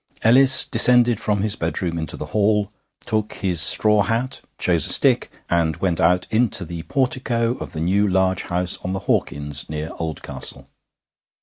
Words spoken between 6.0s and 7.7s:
out into the portico